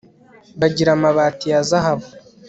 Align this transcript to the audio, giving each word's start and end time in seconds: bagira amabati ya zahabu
bagira 0.59 0.89
amabati 0.93 1.45
ya 1.51 1.59
zahabu 1.69 2.07